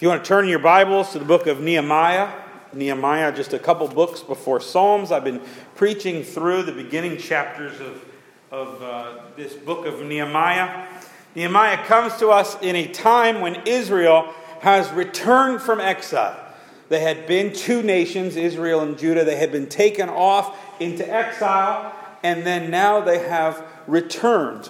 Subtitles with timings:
[0.00, 2.32] If you want to turn your Bibles to the book of Nehemiah,
[2.72, 5.12] Nehemiah, just a couple books before Psalms.
[5.12, 5.42] I've been
[5.74, 8.02] preaching through the beginning chapters of,
[8.50, 10.86] of uh, this book of Nehemiah.
[11.34, 16.46] Nehemiah comes to us in a time when Israel has returned from exile.
[16.88, 19.26] They had been two nations, Israel and Judah.
[19.26, 24.66] They had been taken off into exile, and then now they have returned.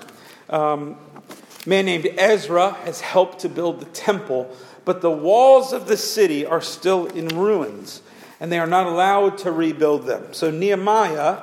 [0.48, 0.96] Um,
[1.64, 5.96] a man named Ezra has helped to build the temple but the walls of the
[5.96, 8.02] city are still in ruins,
[8.40, 10.32] and they are not allowed to rebuild them.
[10.32, 11.42] So Nehemiah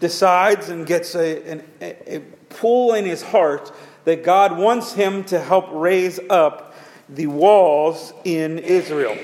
[0.00, 3.72] decides and gets a, a, a pull in his heart
[4.04, 6.74] that God wants him to help raise up
[7.08, 9.16] the walls in Israel.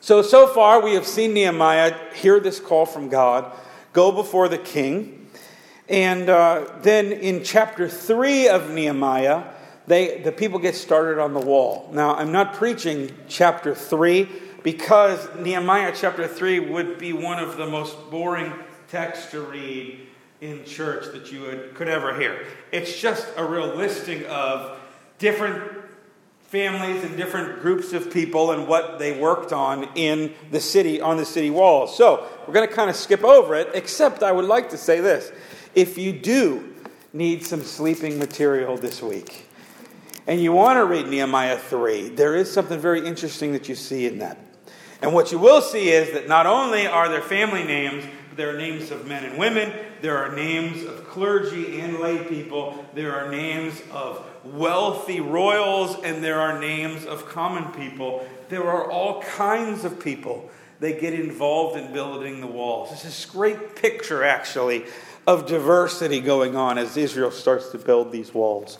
[0.00, 3.50] So, so far, we have seen Nehemiah hear this call from God,
[3.92, 5.28] go before the king.
[5.88, 9.44] And uh, then in chapter 3 of Nehemiah,
[9.86, 11.90] they, the people get started on the wall.
[11.92, 14.28] Now, I'm not preaching chapter 3
[14.62, 18.52] because Nehemiah chapter 3 would be one of the most boring
[18.88, 20.06] texts to read
[20.40, 22.46] in church that you would, could ever hear.
[22.72, 24.78] It's just a real listing of
[25.18, 25.82] different
[26.44, 31.16] families and different groups of people and what they worked on in the city, on
[31.16, 31.96] the city walls.
[31.96, 35.00] So, we're going to kind of skip over it, except I would like to say
[35.00, 35.30] this.
[35.74, 36.72] If you do
[37.12, 39.48] need some sleeping material this week,
[40.26, 44.06] and you want to read Nehemiah 3, there is something very interesting that you see
[44.06, 44.38] in that.
[45.02, 48.54] And what you will see is that not only are there family names, but there
[48.54, 53.14] are names of men and women, there are names of clergy and lay people, there
[53.14, 58.26] are names of wealthy royals, and there are names of common people.
[58.48, 62.92] There are all kinds of people that get involved in building the walls.
[62.92, 64.84] It's this great picture, actually,
[65.26, 68.78] of diversity going on as Israel starts to build these walls.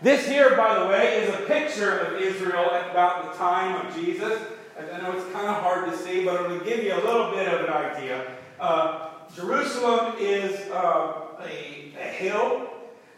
[0.00, 3.92] This here, by the way, is a picture of Israel at about the time of
[3.96, 4.40] Jesus.
[4.78, 7.52] I know it's kind of hard to see, but it'll give you a little bit
[7.52, 8.30] of an idea.
[8.60, 12.68] Uh, Jerusalem is uh, a, a, hill,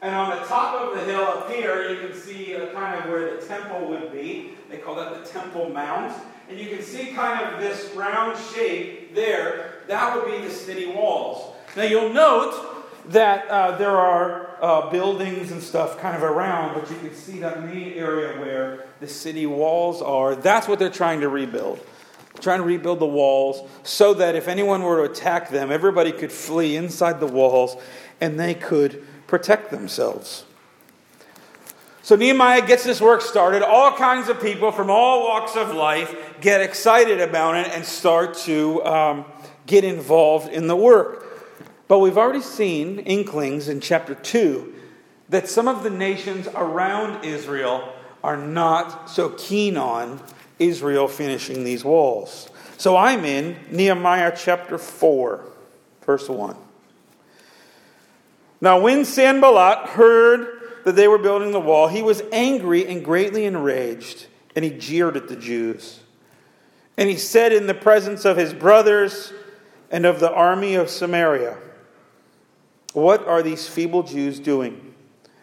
[0.00, 3.10] and on the top of the hill up here, you can see uh, kind of
[3.10, 4.52] where the temple would be.
[4.70, 6.14] They call that the Temple Mount.
[6.48, 9.82] And you can see kind of this round shape there.
[9.86, 11.54] That would be the city walls.
[11.76, 16.91] Now you'll note that uh, there are uh, buildings and stuff kind of around, but
[16.91, 20.34] you can see that main area where the city walls are.
[20.34, 21.84] That's what they're trying to rebuild.
[22.41, 26.32] Trying to rebuild the walls so that if anyone were to attack them, everybody could
[26.32, 27.76] flee inside the walls
[28.21, 30.44] and they could protect themselves.
[32.03, 33.62] So Nehemiah gets this work started.
[33.62, 38.34] All kinds of people from all walks of life get excited about it and start
[38.38, 39.25] to um,
[39.66, 41.27] get involved in the work.
[41.90, 44.74] But we've already seen inklings in chapter 2
[45.30, 47.92] that some of the nations around Israel
[48.22, 50.22] are not so keen on
[50.60, 52.48] Israel finishing these walls.
[52.76, 55.44] So I'm in Nehemiah chapter 4,
[56.02, 56.54] verse 1.
[58.60, 63.46] Now, when Sanballat heard that they were building the wall, he was angry and greatly
[63.46, 65.98] enraged, and he jeered at the Jews.
[66.96, 69.32] And he said in the presence of his brothers
[69.90, 71.58] and of the army of Samaria,
[72.92, 74.94] what are these feeble Jews doing?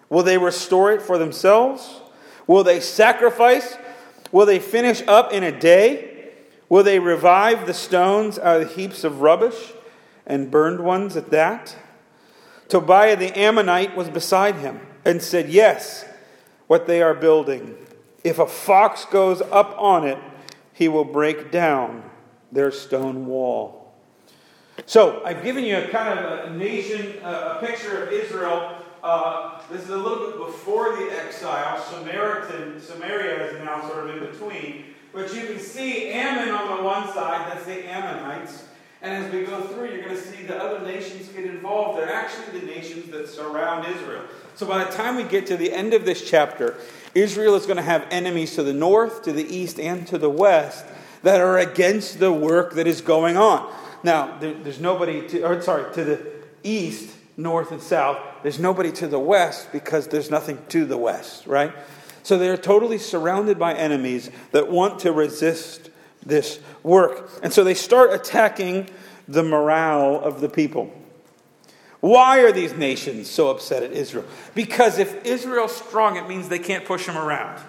[0.10, 2.02] Will they restore it for themselves?
[2.46, 3.78] Will they sacrifice?
[4.32, 6.34] Will they finish up in a day?
[6.70, 9.74] Will they revive the stones out of the heaps of rubbish
[10.26, 11.76] and burned ones at that?
[12.68, 16.06] Tobiah the Ammonite was beside him and said, Yes,
[16.68, 17.78] what they are building.
[18.24, 20.18] If a fox goes up on it,
[20.74, 22.04] he will break down
[22.52, 23.77] their stone wall.
[24.88, 28.78] So I've given you a kind of a nation, a picture of Israel.
[29.04, 31.84] Uh, this is a little bit before the exile.
[31.84, 34.86] Samaritan, Samaria is now sort of in between.
[35.12, 38.64] But you can see Ammon on the one side, that's the Ammonites.
[39.02, 42.00] And as we go through, you're going to see the other nations get involved.
[42.00, 44.24] They're actually the nations that surround Israel.
[44.56, 46.78] So by the time we get to the end of this chapter,
[47.14, 50.30] Israel is going to have enemies to the north, to the east, and to the
[50.30, 50.86] west
[51.24, 53.74] that are against the work that is going on.
[54.08, 56.26] Now, there, there's nobody to, or sorry, to the
[56.64, 58.18] east, north, and south.
[58.42, 61.74] There's nobody to the west because there's nothing to the west, right?
[62.24, 65.90] So they're totally surrounded by enemies that want to resist
[66.26, 67.30] this work.
[67.44, 68.90] And so they start attacking
[69.28, 70.90] the morale of the people.
[72.00, 74.24] Why are these nations so upset at Israel?
[74.56, 77.62] Because if Israel's strong, it means they can't push them around.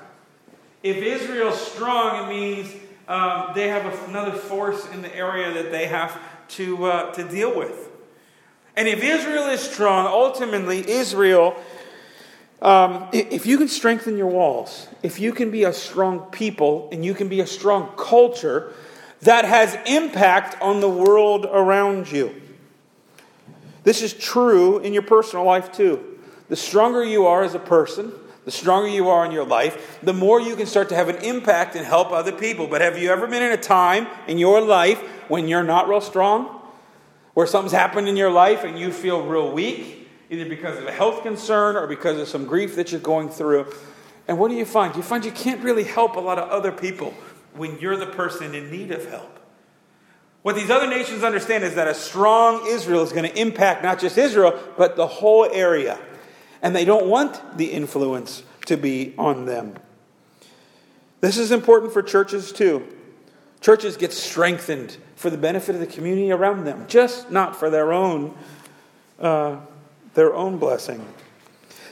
[0.85, 2.73] If Israel's strong, it means
[3.09, 6.21] um, they have another force in the area that they have
[6.51, 7.89] to, uh, to deal with.
[8.77, 11.57] And if Israel is strong, ultimately Israel
[12.61, 17.05] Um, if you can strengthen your walls, if you can be a strong people and
[17.05, 18.73] you can be a strong culture
[19.23, 22.35] that has impact on the world around you.
[23.85, 26.19] This is true in your personal life too.
[26.49, 28.11] The stronger you are as a person,
[28.49, 31.17] the stronger you are in your life, the more you can start to have an
[31.17, 32.67] impact and help other people.
[32.67, 34.99] But have you ever been in a time in your life
[35.29, 36.47] when you're not real strong?
[37.35, 40.91] Where something's happened in your life and you feel real weak, either because of a
[40.91, 43.71] health concern or because of some grief that you're going through.
[44.27, 44.97] And what do you find?
[44.97, 47.13] You find you can't really help a lot of other people
[47.53, 49.41] when you're the person in need of help.
[50.41, 54.01] What these other nations understand is that a strong Israel is going to impact not
[54.01, 56.01] just Israel, but the whole area
[56.63, 59.75] and they don't want the influence to be on them.
[61.21, 62.87] This is important for churches too.
[63.61, 67.93] Churches get strengthened for the benefit of the community around them, just not for their
[67.93, 68.37] own,
[69.19, 69.57] uh,
[70.15, 71.05] their own blessing.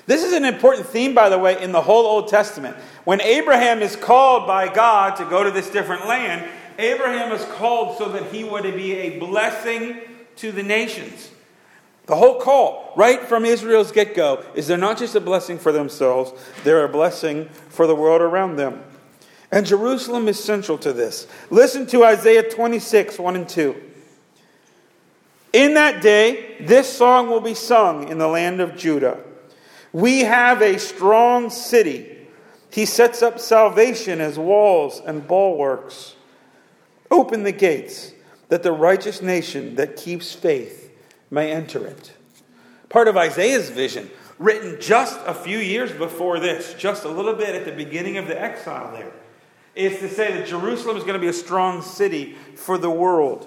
[0.07, 2.77] This is an important theme, by the way, in the whole Old Testament.
[3.05, 6.49] When Abraham is called by God to go to this different land,
[6.79, 10.01] Abraham is called so that he would be a blessing
[10.37, 11.31] to the nations.
[12.07, 15.73] The whole call, right from Israel's get go, is they're not just a blessing for
[15.73, 16.33] themselves,
[16.63, 18.83] they're a blessing for the world around them.
[19.51, 21.27] And Jerusalem is central to this.
[21.51, 23.83] Listen to Isaiah 26, 1 and 2.
[25.53, 29.19] In that day, this song will be sung in the land of Judah.
[29.93, 32.29] We have a strong city.
[32.71, 36.15] He sets up salvation as walls and bulwarks.
[37.11, 38.13] Open the gates,
[38.49, 40.86] that the righteous nation that keeps faith
[41.37, 42.13] may enter it.
[42.89, 47.55] Part of Isaiah's vision, written just a few years before this, just a little bit
[47.55, 49.13] at the beginning of the exile there,
[49.75, 53.47] is to say that Jerusalem is going to be a strong city for the world,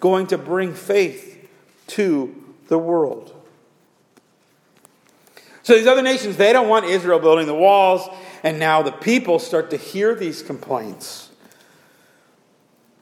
[0.00, 1.48] going to bring faith
[1.86, 2.34] to
[2.66, 3.32] the world.
[5.62, 8.08] So these other nations, they don't want Israel building the walls,
[8.42, 11.30] and now the people start to hear these complaints.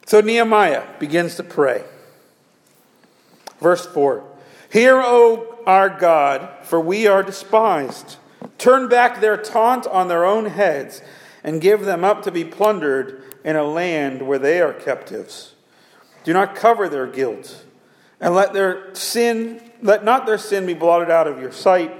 [0.05, 1.83] So Nehemiah begins to pray.
[3.59, 4.23] Verse 4
[4.71, 8.17] Hear, O our God, for we are despised.
[8.57, 11.01] Turn back their taunt on their own heads,
[11.43, 15.55] and give them up to be plundered in a land where they are captives.
[16.23, 17.65] Do not cover their guilt,
[18.19, 21.93] and let their sin let not their sin be blotted out of your sight,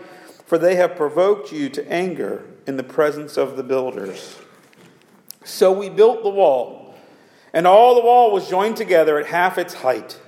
[0.45, 4.37] for they have provoked you to anger in the presence of the builders.
[5.45, 6.93] So we built the wall,
[7.53, 10.19] and all the wall was joined together at half its height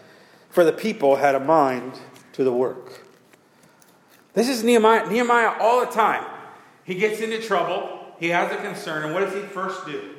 [0.52, 2.00] for the people had a mind
[2.34, 3.02] to the work.
[4.34, 5.10] This is Nehemiah.
[5.10, 6.26] Nehemiah all the time.
[6.84, 8.16] He gets into trouble.
[8.20, 9.04] He has a concern.
[9.04, 10.16] And what does he first do?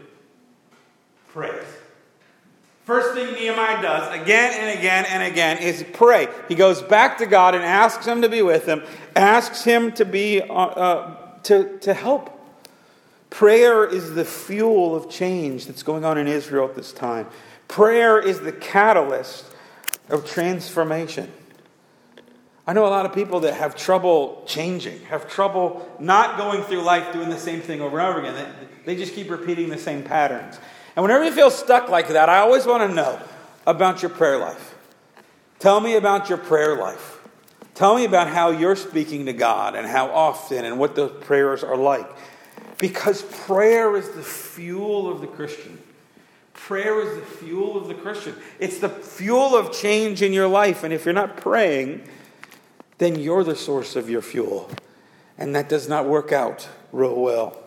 [1.28, 1.64] Prays.
[2.84, 6.26] First thing Nehemiah does again and again and again is pray.
[6.48, 8.82] He goes back to God and asks him to be with him,
[9.14, 12.38] asks him to be uh, uh, to, to help.
[13.30, 17.28] Prayer is the fuel of change that's going on in Israel at this time.
[17.68, 19.46] Prayer is the catalyst
[20.08, 21.30] of transformation.
[22.66, 26.82] I know a lot of people that have trouble changing, have trouble not going through
[26.82, 28.56] life doing the same thing over and over again.
[28.84, 30.58] They, they just keep repeating the same patterns.
[30.94, 33.20] And whenever you feel stuck like that, I always want to know
[33.66, 34.76] about your prayer life.
[35.58, 37.18] Tell me about your prayer life.
[37.74, 41.64] Tell me about how you're speaking to God and how often and what those prayers
[41.64, 42.08] are like.
[42.78, 45.78] Because prayer is the fuel of the Christian.
[46.66, 48.36] Prayer is the fuel of the Christian.
[48.60, 50.84] It's the fuel of change in your life.
[50.84, 52.06] And if you're not praying,
[52.98, 54.70] then you're the source of your fuel.
[55.36, 57.58] And that does not work out real well.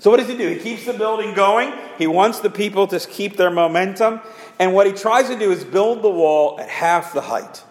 [0.00, 0.48] So, what does he do?
[0.48, 1.72] He keeps the building going.
[1.98, 4.20] He wants the people to keep their momentum.
[4.58, 7.62] And what he tries to do is build the wall at half the height.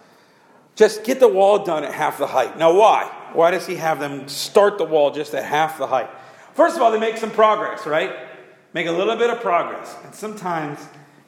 [0.74, 2.56] Just get the wall done at half the height.
[2.56, 3.04] Now, why?
[3.34, 6.08] Why does he have them start the wall just at half the height?
[6.54, 8.29] First of all, they make some progress, right?
[8.72, 9.96] Make a little bit of progress.
[10.04, 10.78] And sometimes,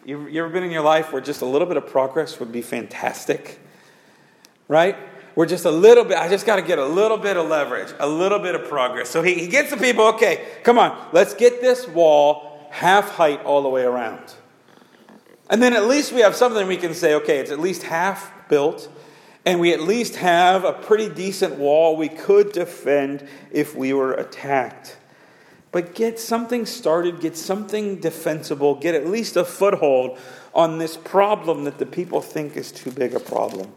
[0.05, 2.53] you, you ever been in your life where just a little bit of progress would
[2.53, 3.61] be fantastic?
[4.69, 4.97] Right?
[5.35, 7.93] We're just a little bit, I just got to get a little bit of leverage,
[7.99, 9.09] a little bit of progress.
[9.09, 13.43] So he, he gets the people, okay, come on, let's get this wall half height
[13.45, 14.35] all the way around.
[15.49, 18.31] And then at least we have something we can say, okay, it's at least half
[18.49, 18.91] built,
[19.45, 24.13] and we at least have a pretty decent wall we could defend if we were
[24.15, 24.97] attacked.
[25.73, 30.19] But get something started, get something defensible, get at least a foothold
[30.55, 33.73] on this problem that the people think is too big a problem.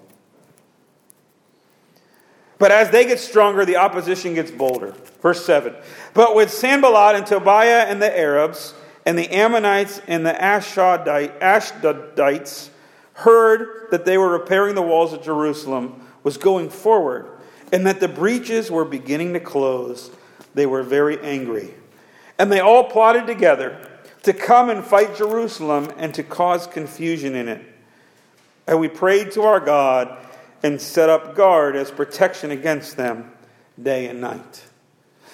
[2.58, 4.94] But as they get stronger, the opposition gets bolder.
[5.22, 5.74] Verse 7.
[6.14, 8.74] But with Sanballat and Tobiah and the Arabs,
[9.06, 11.30] and the Ammonites and the Ashdodites
[13.14, 17.30] heard that they were repairing the walls of Jerusalem, was going forward
[17.72, 20.12] and that the breaches were beginning to close,
[20.54, 21.74] they were very angry.
[22.38, 23.90] And they all plotted together
[24.24, 27.62] to come and fight Jerusalem and to cause confusion in it.
[28.68, 30.18] And we prayed to our God
[30.64, 33.32] and set up guard as protection against them
[33.82, 34.64] day and night.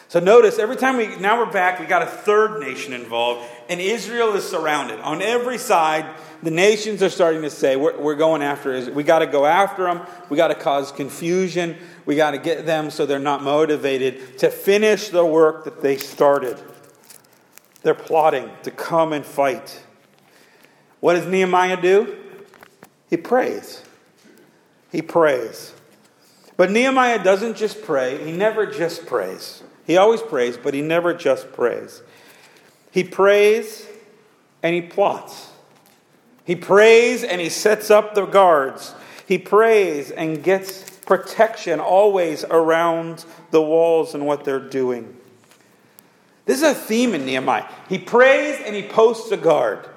[0.09, 3.79] So notice every time we now we're back, we got a third nation involved, and
[3.79, 4.99] Israel is surrounded.
[4.99, 6.05] On every side,
[6.43, 8.93] the nations are starting to say, We're, we're going after Israel.
[8.93, 10.01] We got to go after them.
[10.27, 11.77] We got to cause confusion.
[12.05, 15.95] We got to get them so they're not motivated to finish the work that they
[15.95, 16.61] started.
[17.81, 19.83] They're plotting to come and fight.
[20.99, 22.15] What does Nehemiah do?
[23.09, 23.83] He prays.
[24.91, 25.73] He prays.
[26.57, 29.63] But Nehemiah doesn't just pray, he never just prays.
[29.85, 32.03] He always prays, but he never just prays.
[32.91, 33.87] He prays
[34.61, 35.49] and he plots.
[36.45, 38.93] He prays and he sets up the guards.
[39.27, 45.17] He prays and gets protection always around the walls and what they're doing.
[46.51, 47.65] This is a theme in Nehemiah.
[47.87, 49.87] He prays and he posts a guard.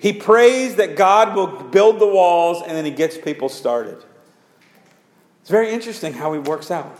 [0.00, 4.02] He prays that God will build the walls and then he gets people started.
[5.42, 6.98] It's very interesting how he works out.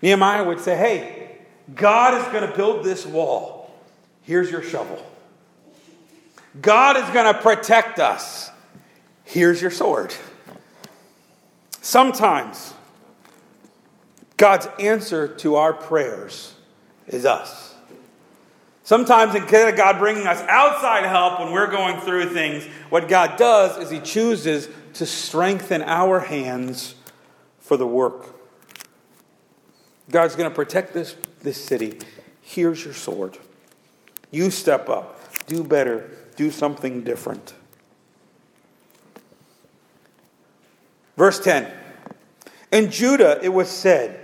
[0.00, 1.38] Nehemiah would say, Hey,
[1.74, 3.70] God is going to build this wall.
[4.22, 5.04] Here's your shovel.
[6.62, 8.50] God is going to protect us.
[9.24, 10.14] Here's your sword.
[11.82, 12.72] Sometimes
[14.38, 16.54] God's answer to our prayers
[17.06, 17.65] is us.
[18.86, 23.36] Sometimes instead of God bringing us outside help when we're going through things, what God
[23.36, 26.94] does is He chooses to strengthen our hands
[27.58, 28.32] for the work.
[30.08, 31.98] God's going to protect this, this city.
[32.40, 33.36] Here's your sword.
[34.30, 37.54] You step up, do better, do something different.
[41.16, 41.72] Verse 10
[42.70, 44.20] In Judah it was said,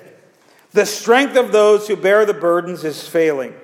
[0.70, 3.54] The strength of those who bear the burdens is failing.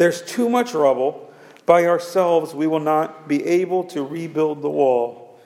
[0.00, 1.30] There's too much rubble.
[1.66, 5.38] By ourselves we will not be able to rebuild the wall.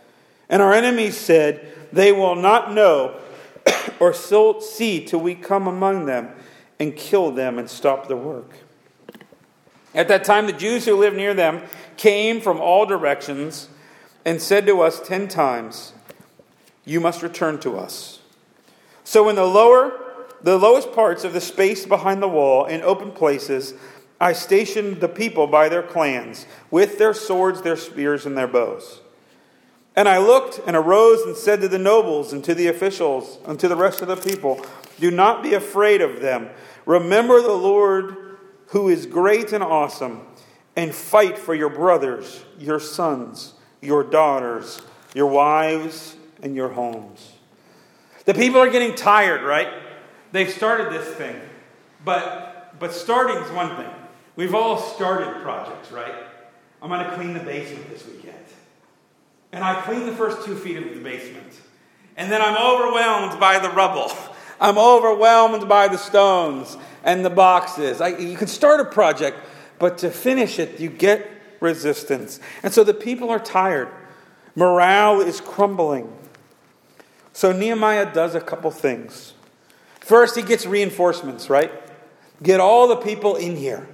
[0.49, 3.21] And our enemies said, They will not know
[3.99, 6.31] or see till we come among them
[6.79, 8.53] and kill them and stop the work.
[9.93, 11.61] At that time, the Jews who lived near them
[11.97, 13.69] came from all directions
[14.25, 15.95] and said to us ten times,
[16.85, 18.21] You must return to us.
[19.03, 20.01] So in the lower,
[20.45, 23.75] the lowest parts of the space behind the wall, in open places,
[24.25, 29.03] I stationed the people by their clans, with their swords, their spears, and their bows.
[29.95, 33.61] And I looked and arose and said to the nobles and to the officials and
[33.61, 34.65] to the rest of the people,
[34.99, 36.49] Do not be afraid of them.
[36.87, 38.39] Remember the Lord
[38.69, 40.23] who is great and awesome,
[40.75, 43.53] and fight for your brothers, your sons,
[43.83, 44.81] your daughters,
[45.15, 47.31] your wives, and your homes.
[48.25, 49.69] The people are getting tired, right?
[50.33, 51.39] They've started this thing.
[52.03, 53.91] But but starting is one thing.
[54.37, 56.15] We've all started projects, right?
[56.83, 58.35] I'm going to clean the basement this weekend.
[59.53, 61.53] And I clean the first two feet of the basement.
[62.17, 64.11] And then I'm overwhelmed by the rubble.
[64.61, 68.01] I'm overwhelmed by the stones and the boxes.
[68.01, 69.39] I, you can start a project,
[69.79, 71.29] but to finish it, you get
[71.61, 72.41] resistance.
[72.63, 73.89] And so the people are tired.
[74.57, 76.13] Morale is crumbling.
[77.33, 79.35] So Nehemiah does a couple things.
[80.01, 81.73] First, he gets reinforcements, right?
[82.43, 83.89] Get all the people in here.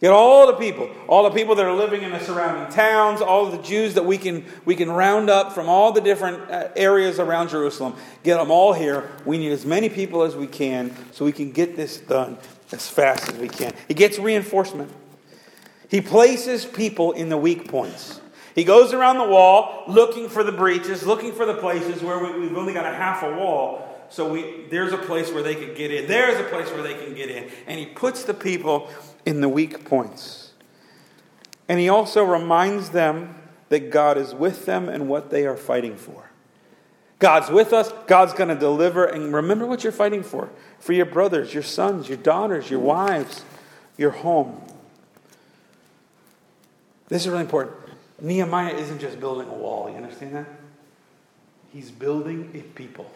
[0.00, 3.46] Get all the people, all the people that are living in the surrounding towns, all
[3.46, 7.18] the Jews that we can, we can round up from all the different uh, areas
[7.18, 7.94] around Jerusalem.
[8.22, 9.10] Get them all here.
[9.24, 12.38] We need as many people as we can so we can get this done
[12.70, 13.74] as fast as we can.
[13.88, 14.92] He gets reinforcement.
[15.88, 18.20] He places people in the weak points.
[18.54, 22.46] He goes around the wall looking for the breaches, looking for the places where we,
[22.46, 23.97] have only got a half a wall.
[24.10, 26.08] So we, there's a place where they can get in.
[26.08, 27.50] There's a place where they can get in.
[27.66, 28.88] And he puts the people
[29.26, 30.52] in the weak points.
[31.68, 33.34] And he also reminds them
[33.68, 36.30] that God is with them and what they are fighting for.
[37.18, 39.04] God's with us, God's going to deliver.
[39.04, 40.48] And remember what you're fighting for
[40.78, 43.44] for your brothers, your sons, your daughters, your wives,
[43.96, 44.62] your home.
[47.08, 47.76] This is really important.
[48.20, 50.46] Nehemiah isn't just building a wall, you understand that?
[51.72, 53.10] He's building a people.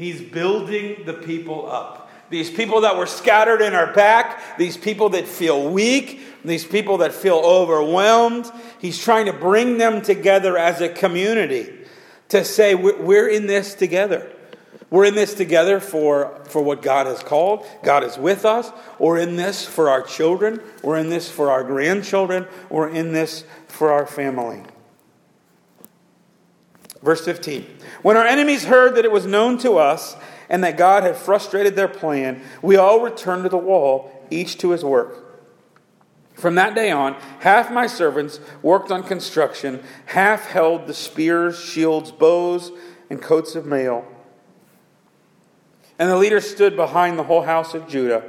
[0.00, 2.10] He's building the people up.
[2.30, 6.96] These people that were scattered in our back, these people that feel weak, these people
[6.98, 8.50] that feel overwhelmed.
[8.78, 11.70] He's trying to bring them together as a community
[12.30, 14.32] to say, we're in this together.
[14.88, 17.66] We're in this together for, for what God has called.
[17.82, 18.72] God is with us.
[18.98, 20.62] We're in this for our children.
[20.82, 22.46] We're in this for our grandchildren.
[22.70, 24.62] We're in this for our family.
[27.02, 27.66] Verse 15
[28.02, 30.16] When our enemies heard that it was known to us,
[30.50, 34.70] and that God had frustrated their plan, we all returned to the wall, each to
[34.70, 35.26] his work.
[36.34, 42.10] From that day on, half my servants worked on construction, half held the spears, shields,
[42.10, 42.72] bows,
[43.08, 44.04] and coats of mail.
[45.98, 48.24] And the leaders stood behind the whole house of Judah,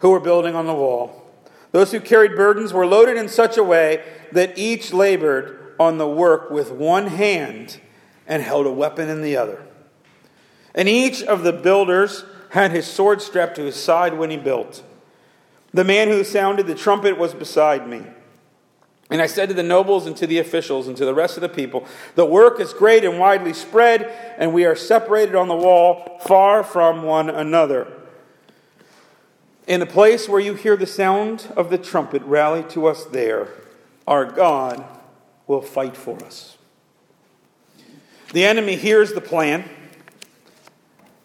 [0.00, 1.24] who were building on the wall.
[1.72, 6.06] Those who carried burdens were loaded in such a way that each labored on the
[6.06, 7.80] work with one hand
[8.26, 9.66] and held a weapon in the other.
[10.74, 14.82] And each of the builders had his sword strapped to his side when he built.
[15.72, 18.02] The man who sounded the trumpet was beside me.
[19.08, 21.40] And I said to the nobles and to the officials and to the rest of
[21.40, 24.02] the people, The work is great and widely spread,
[24.36, 27.90] and we are separated on the wall, far from one another.
[29.66, 33.48] In the place where you hear the sound of the trumpet, rally to us there.
[34.06, 34.84] Our God
[35.50, 36.56] will fight for us.
[38.32, 39.68] The enemy hears the plan,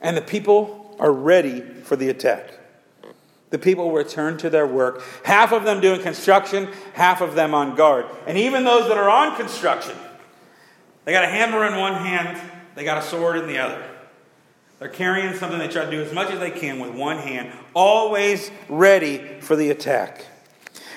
[0.01, 2.58] and the people are ready for the attack.
[3.51, 7.75] The people return to their work, half of them doing construction, half of them on
[7.75, 8.08] guard.
[8.25, 9.96] And even those that are on construction,
[11.05, 12.41] they got a hammer in one hand,
[12.74, 13.82] they got a sword in the other.
[14.79, 17.51] They're carrying something they try to do as much as they can with one hand,
[17.75, 20.25] always ready for the attack.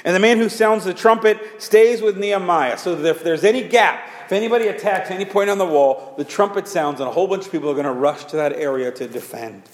[0.08, 3.68] And the man who sounds the trumpet stays with Nehemiah, so that if there's any
[3.68, 7.28] gap, if anybody attacks any point on the wall, the trumpet sounds, and a whole
[7.28, 9.64] bunch of people are going to rush to that area to defend.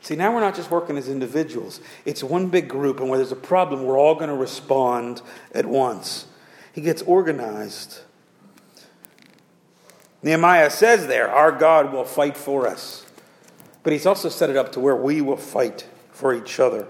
[0.00, 3.30] See, now we're not just working as individuals, it's one big group, and where there's
[3.30, 5.22] a problem, we're all going to respond
[5.54, 6.26] at once.
[6.72, 8.00] He gets organized.
[10.24, 13.06] Nehemiah says there, Our God will fight for us.
[13.84, 16.88] But he's also set it up to where we will fight for each other.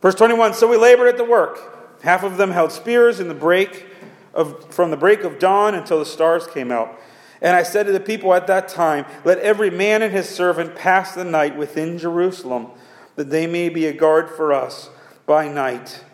[0.00, 2.00] Verse 21 So we labored at the work.
[2.02, 3.86] Half of them held spears in the break
[4.32, 6.98] of, from the break of dawn until the stars came out.
[7.40, 10.74] And I said to the people at that time, Let every man and his servant
[10.74, 12.68] pass the night within Jerusalem,
[13.16, 14.90] that they may be a guard for us
[15.26, 16.04] by night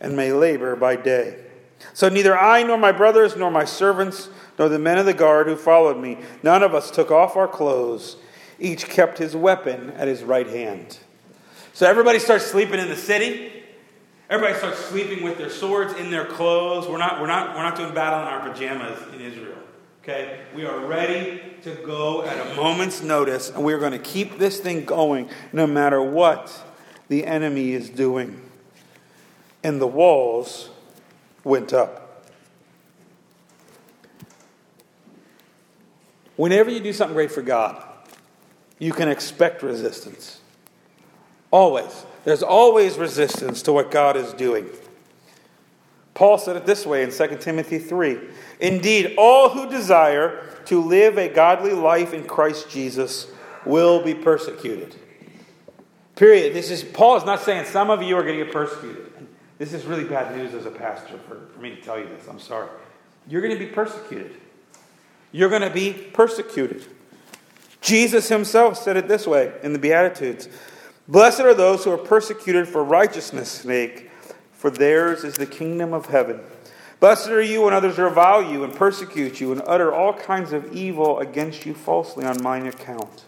[0.00, 1.38] and may labor by day.
[1.92, 4.28] So neither I nor my brothers nor my servants
[4.58, 7.48] nor the men of the guard who followed me, none of us took off our
[7.48, 8.16] clothes.
[8.58, 10.98] Each kept his weapon at his right hand.
[11.74, 13.52] So everybody starts sleeping in the city.
[14.30, 16.86] Everybody starts sleeping with their swords in their clothes.
[16.86, 19.58] We're not, we're not, we're not doing battle in our pajamas in Israel.
[20.00, 20.38] Okay?
[20.54, 24.60] We are ready to go at a moment's notice, and we're going to keep this
[24.60, 26.64] thing going no matter what
[27.08, 28.40] the enemy is doing.
[29.64, 30.70] And the walls
[31.42, 32.24] went up.
[36.36, 37.84] Whenever you do something great for God,
[38.78, 40.40] you can expect resistance.
[41.54, 42.04] Always.
[42.24, 44.68] There's always resistance to what God is doing.
[46.12, 48.18] Paul said it this way in 2 Timothy 3
[48.58, 53.28] Indeed, all who desire to live a godly life in Christ Jesus
[53.64, 54.96] will be persecuted.
[56.16, 56.54] Period.
[56.54, 59.12] This is Paul is not saying some of you are going to get persecuted.
[59.58, 62.26] This is really bad news as a pastor for, for me to tell you this.
[62.26, 62.68] I'm sorry.
[63.28, 64.34] You're going to be persecuted.
[65.30, 66.84] You're going to be persecuted.
[67.80, 70.48] Jesus himself said it this way in the Beatitudes
[71.06, 74.10] Blessed are those who are persecuted for righteousness' sake
[74.52, 76.40] for theirs is the kingdom of heaven.
[76.98, 80.74] Blessed are you when others revile you and persecute you and utter all kinds of
[80.74, 83.24] evil against you falsely on mine account.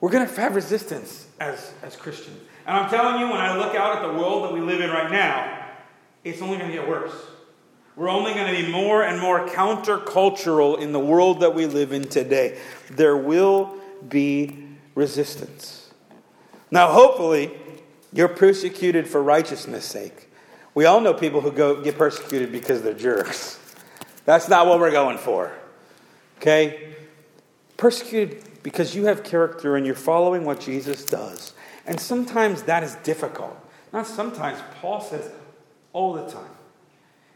[0.00, 2.40] We're going to have resistance as, as Christians.
[2.66, 4.90] And I'm telling you, when I look out at the world that we live in
[4.90, 5.68] right now,
[6.24, 7.14] it's only going to get worse.
[7.94, 11.92] We're only going to be more and more countercultural in the world that we live
[11.92, 12.58] in today.
[12.90, 13.76] There will
[14.08, 14.65] be
[14.96, 15.90] resistance.
[16.72, 17.52] Now, hopefully,
[18.12, 20.28] you're persecuted for righteousness' sake.
[20.74, 23.60] We all know people who go get persecuted because they're jerks.
[24.24, 25.52] That's not what we're going for.
[26.38, 26.94] Okay?
[27.76, 31.54] Persecuted because you have character and you're following what Jesus does.
[31.86, 33.56] And sometimes that is difficult.
[33.92, 35.30] Not sometimes, Paul says
[35.92, 36.50] all the time.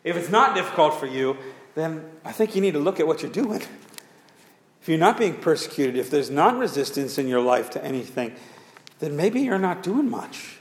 [0.03, 1.37] If it's not difficult for you,
[1.75, 3.63] then I think you need to look at what you're doing.
[4.81, 8.35] If you're not being persecuted, if there's not resistance in your life to anything,
[8.99, 10.57] then maybe you're not doing much.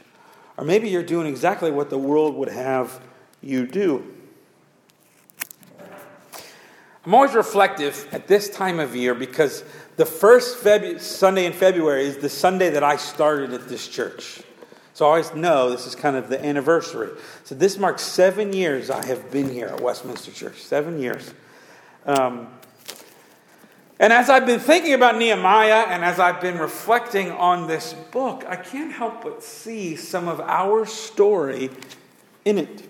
[0.57, 2.99] Or maybe you're doing exactly what the world would have
[3.41, 4.15] you do.
[7.05, 9.63] I'm always reflective at this time of year because
[9.95, 14.41] the first Febu- Sunday in February is the Sunday that I started at this church.
[14.93, 17.09] So I always know this is kind of the anniversary.
[17.45, 20.61] So this marks seven years I have been here at Westminster Church.
[20.61, 21.33] Seven years.
[22.05, 22.49] Um,
[23.99, 28.45] and as I've been thinking about Nehemiah and as I've been reflecting on this book,
[28.47, 31.69] I can't help but see some of our story
[32.45, 32.87] in it.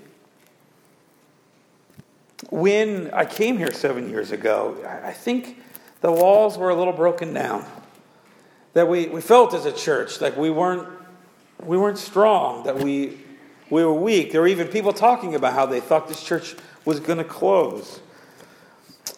[2.52, 5.62] When I came here seven years ago, I think
[6.02, 7.66] the walls were a little broken down.
[8.74, 10.88] That we, we felt as a church like we weren't,
[11.64, 13.18] we weren't strong, that we,
[13.72, 14.32] we were weak.
[14.32, 18.00] There were even people talking about how they thought this church was going to close.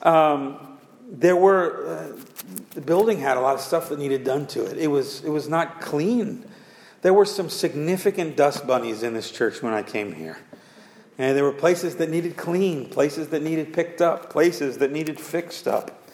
[0.01, 0.70] Um,
[1.11, 2.17] there were, uh,
[2.73, 4.77] the building had a lot of stuff that needed done to it.
[4.77, 6.45] It was, it was not clean.
[7.01, 10.37] There were some significant dust bunnies in this church when I came here.
[11.17, 15.19] And there were places that needed clean, places that needed picked up, places that needed
[15.19, 16.07] fixed up.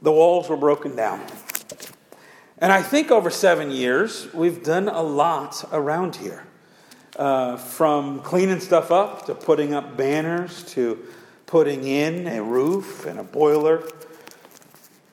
[0.00, 1.24] The walls were broken down.
[2.58, 6.46] And I think over seven years, we've done a lot around here.
[7.14, 10.98] Uh, from cleaning stuff up to putting up banners to
[11.52, 13.86] putting in a roof and a boiler.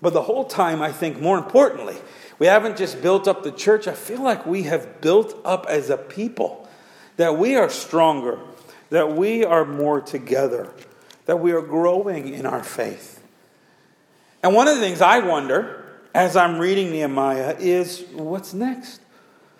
[0.02, 1.98] But the whole time, I think more importantly,
[2.40, 5.90] we haven't just built up the church, I feel like we have built up as
[5.90, 6.66] a people
[7.18, 8.40] that we are stronger,
[8.90, 10.72] that we are more together,
[11.26, 13.22] that we are growing in our faith.
[14.42, 15.84] And one of the things I wonder
[16.16, 19.02] as I'm reading Nehemiah is what's next?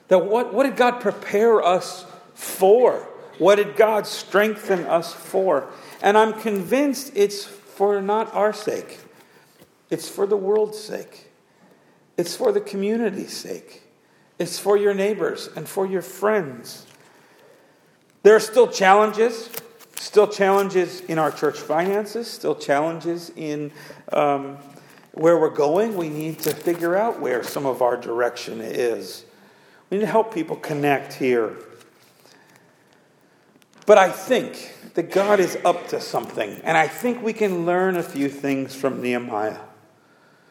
[0.08, 3.06] That what, what did God prepare us for?
[3.40, 5.70] What did God strengthen us for?
[6.02, 9.00] And I'm convinced it's for not our sake,
[9.90, 11.32] it's for the world's sake,
[12.18, 13.82] it's for the community's sake,
[14.38, 16.86] it's for your neighbors and for your friends.
[18.22, 19.50] There are still challenges,
[19.96, 23.72] still challenges in our church finances, still challenges in
[24.12, 24.58] um,
[25.14, 25.96] where we're going.
[25.96, 29.24] We need to figure out where some of our direction is.
[29.90, 31.56] We need to help people connect here.
[33.90, 37.98] But I think that God is up to something, and I think we can learn
[37.98, 39.58] a few things from Nehemiah.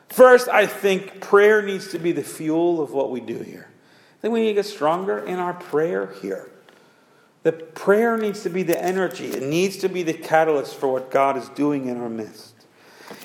[0.08, 3.68] First, I think prayer needs to be the fuel of what we do here.
[3.70, 6.50] I think we need to get stronger in our prayer here.
[7.44, 11.08] The prayer needs to be the energy, it needs to be the catalyst for what
[11.12, 12.56] God is doing in our midst.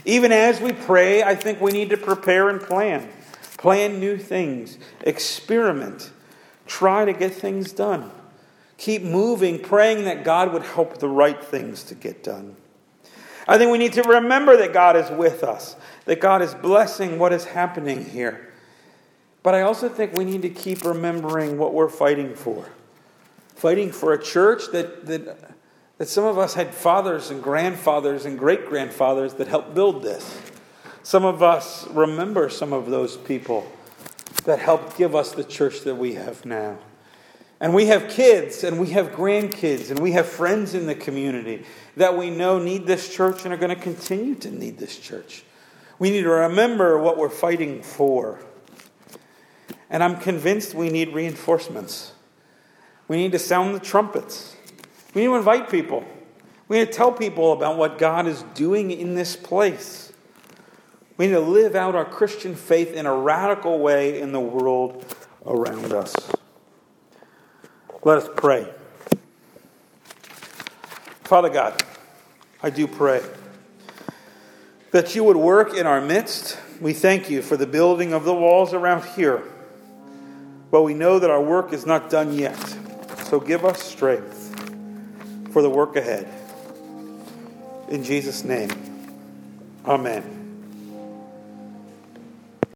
[0.06, 3.10] Even as we pray, I think we need to prepare and plan.
[3.58, 6.12] Plan new things, experiment,
[6.68, 8.12] try to get things done.
[8.84, 12.58] Keep moving, praying that God would help the right things to get done.
[13.48, 17.18] I think we need to remember that God is with us, that God is blessing
[17.18, 18.52] what is happening here.
[19.42, 22.68] But I also think we need to keep remembering what we're fighting for
[23.56, 25.56] fighting for a church that, that,
[25.98, 30.42] that some of us had fathers and grandfathers and great grandfathers that helped build this.
[31.04, 33.66] Some of us remember some of those people
[34.44, 36.80] that helped give us the church that we have now.
[37.64, 41.64] And we have kids and we have grandkids and we have friends in the community
[41.96, 45.46] that we know need this church and are going to continue to need this church.
[45.98, 48.42] We need to remember what we're fighting for.
[49.90, 52.12] And I'm convinced we need reinforcements.
[53.08, 54.58] We need to sound the trumpets.
[55.14, 56.04] We need to invite people.
[56.68, 60.12] We need to tell people about what God is doing in this place.
[61.16, 65.06] We need to live out our Christian faith in a radical way in the world
[65.46, 66.14] around us.
[68.06, 68.68] Let us pray.
[71.24, 71.82] Father God,
[72.62, 73.22] I do pray
[74.92, 76.60] that you would work in our midst.
[76.82, 79.42] We thank you for the building of the walls around here.
[80.70, 82.58] But we know that our work is not done yet.
[83.26, 84.50] So give us strength
[85.54, 86.28] for the work ahead.
[87.88, 88.70] In Jesus' name,
[89.86, 90.43] amen.